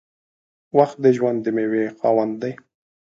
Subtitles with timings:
[0.77, 2.53] •وخت د ژوند د میوې خاوند دی.